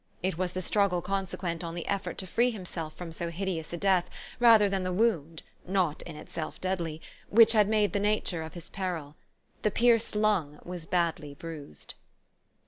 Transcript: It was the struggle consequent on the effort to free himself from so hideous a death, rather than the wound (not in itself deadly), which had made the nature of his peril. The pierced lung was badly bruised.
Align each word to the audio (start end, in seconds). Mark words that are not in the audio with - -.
It 0.23 0.35
was 0.35 0.53
the 0.53 0.63
struggle 0.63 0.99
consequent 1.03 1.63
on 1.63 1.75
the 1.75 1.85
effort 1.87 2.17
to 2.17 2.25
free 2.25 2.49
himself 2.49 2.95
from 2.97 3.11
so 3.11 3.29
hideous 3.29 3.71
a 3.71 3.77
death, 3.77 4.09
rather 4.39 4.67
than 4.67 4.81
the 4.81 4.91
wound 4.91 5.43
(not 5.63 6.01
in 6.01 6.15
itself 6.15 6.59
deadly), 6.59 7.03
which 7.29 7.51
had 7.51 7.69
made 7.69 7.93
the 7.93 7.99
nature 7.99 8.41
of 8.41 8.55
his 8.55 8.67
peril. 8.67 9.15
The 9.61 9.69
pierced 9.69 10.15
lung 10.15 10.57
was 10.63 10.87
badly 10.87 11.35
bruised. 11.35 11.93